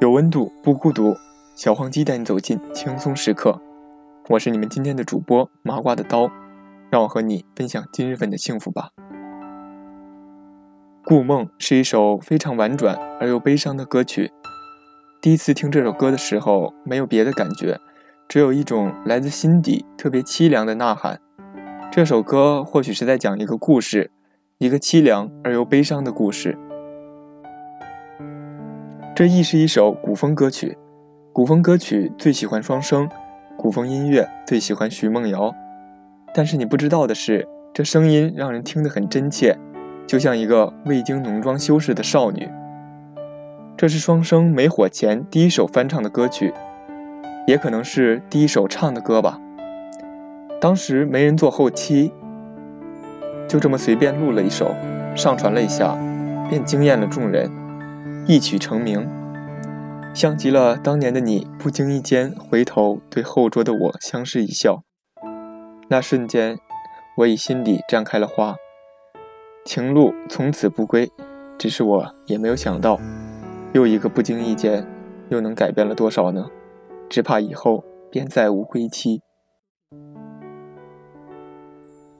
[0.00, 1.16] 有温度不孤独，
[1.54, 3.60] 小黄鸡带你走进轻松时刻。
[4.28, 6.30] 我是你们今天的主播麻瓜的刀，
[6.90, 8.90] 让我和你分享今日份的幸福吧。
[11.10, 14.30] 《故梦》是一首非常婉转而又悲伤的歌曲。
[15.20, 17.80] 第一次听这首歌的时候，没有别的感觉，
[18.28, 21.20] 只有一种来自心底特别凄凉的呐喊。
[21.90, 24.10] 这首歌或许是在讲一个故事，
[24.58, 26.58] 一个凄凉而又悲伤的故事。
[29.18, 30.78] 这亦是一首古风歌曲。
[31.32, 33.08] 古风歌曲最喜欢双声，
[33.56, 35.52] 古风音乐最喜欢徐梦瑶。
[36.32, 39.58] 但是你不知道的是，这声音让人听得很真切，
[40.06, 42.48] 就像一个未经浓妆修饰的少女。
[43.76, 46.54] 这是双生没火前第一首翻唱的歌曲，
[47.48, 49.40] 也可能是第一首唱的歌吧。
[50.60, 52.12] 当时没人做后期，
[53.48, 54.72] 就这么随便录了一首，
[55.16, 55.98] 上传了一下，
[56.48, 57.50] 便惊艳了众人。
[58.30, 59.08] 一曲成名，
[60.14, 64.82] 像极了当年的你，不经意间回头对后桌的我相视一笑。
[65.88, 66.58] 那瞬间，
[67.16, 68.54] 我已心底绽开了花，
[69.64, 71.10] 情路从此不归。
[71.56, 73.00] 只是我也没有想到，
[73.72, 74.86] 又一个不经意间，
[75.30, 76.50] 又能改变了多少呢？
[77.08, 79.22] 只怕以后便再无归期。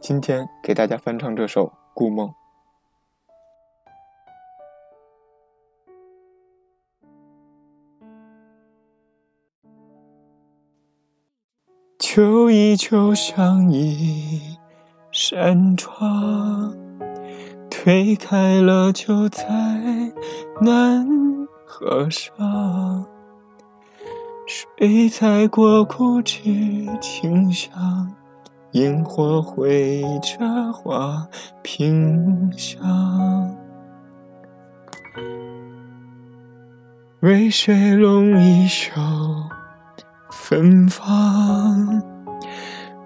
[0.00, 2.26] 今天给大家翻唱这首《故梦》。
[12.14, 14.42] 秋意就像一
[15.10, 16.76] 扇窗，
[17.70, 19.42] 推开了就再
[20.60, 21.08] 难
[21.64, 23.02] 合上。
[24.46, 27.72] 谁踩过枯枝清香，
[28.72, 31.26] 萤火绘着花
[31.62, 33.56] 屏香。
[37.20, 38.92] 为谁拢一袖？
[40.52, 42.02] 芬芳，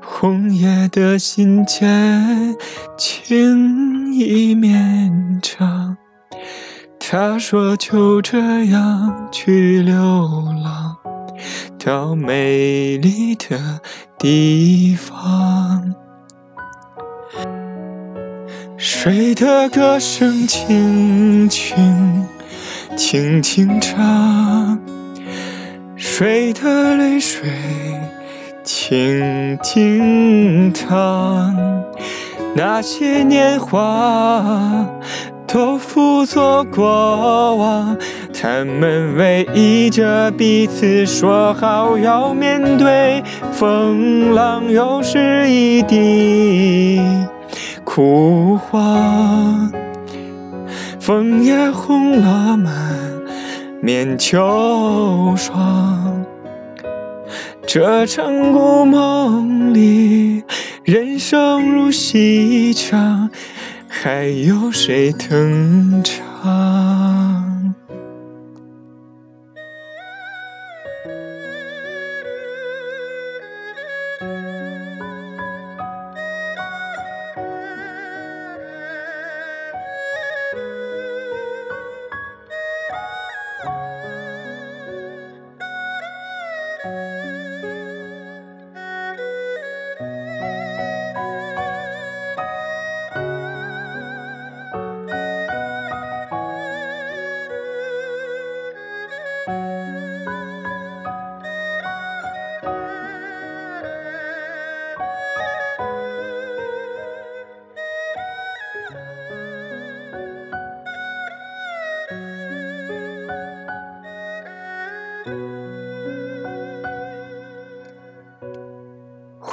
[0.02, 2.56] 红叶的信笺，
[2.98, 5.96] 情意绵长。
[6.98, 9.94] 他说就这样去流
[10.64, 10.96] 浪，
[11.78, 13.80] 到美丽的
[14.18, 15.94] 地方。
[18.76, 22.26] 水的歌声轻轻，
[22.96, 24.95] 轻轻唱。
[25.96, 27.48] 水的泪水，
[28.62, 31.56] 静静淌。
[32.54, 34.86] 那些年华
[35.46, 37.96] 都付作过往，
[38.30, 47.00] 他们偎依着彼此，说好要面对风浪，又是一地
[47.84, 49.72] 枯黄。
[51.00, 53.15] 枫叶红了满。
[53.86, 56.26] 面秋霜，
[57.68, 60.42] 这场故梦里，
[60.82, 63.30] 人生如戏场，
[63.86, 67.55] 还有谁登场？
[86.84, 87.26] Música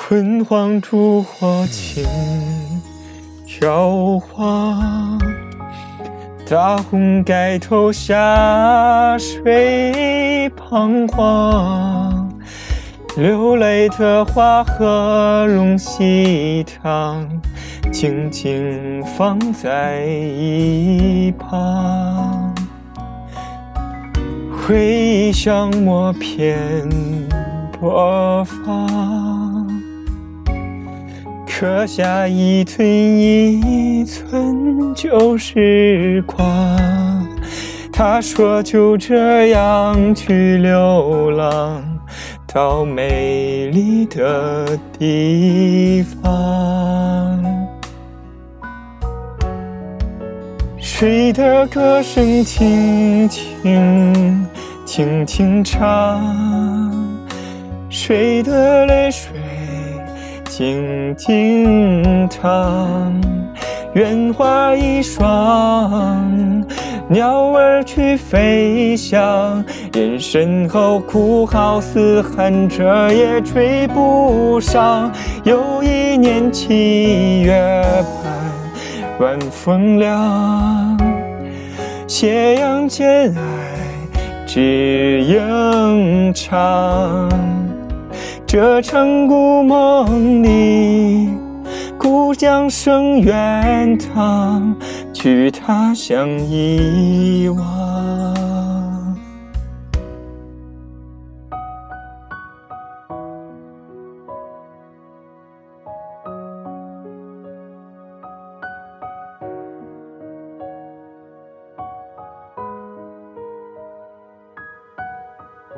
[0.05, 2.03] 昏黄烛火轻
[3.61, 5.17] 摇晃，
[6.47, 12.29] 大红盖头下水彷徨，
[13.15, 17.25] 流泪的花和容喜糖，
[17.89, 22.53] 静静放在一旁，
[24.51, 26.59] 回忆像默片
[27.79, 29.32] 播放。
[31.63, 36.45] 刻下一寸一寸旧时光。
[37.89, 41.81] 他说就这样去流浪，
[42.53, 47.41] 到美丽的地方。
[50.77, 54.45] 谁的歌声轻轻
[54.83, 56.21] 轻轻唱，
[57.89, 59.31] 谁的泪水
[60.55, 63.11] 静静淌。
[63.95, 66.63] 愿化一双，
[67.07, 69.65] 鸟儿去飞翔。
[69.93, 75.11] 人身后哭号嘶喊着也追不上。
[75.43, 77.83] 又一年七月
[78.23, 80.95] 半，晚风凉，
[82.05, 83.41] 斜阳渐矮，
[84.45, 87.27] 只影长。
[88.53, 91.27] 这城故梦里。
[91.97, 94.75] 故乡声远荡，
[95.11, 97.92] 去他乡遗忘。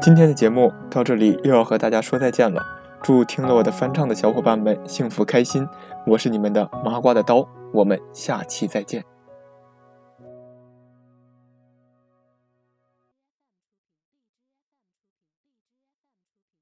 [0.05, 2.63] 今天的节目到这里又要和大家说再见了。
[3.01, 5.67] 祝听了我的翻唱的小伙伴们幸福开心！
[6.05, 9.03] 我是你们的麻瓜的刀，我们下期再见。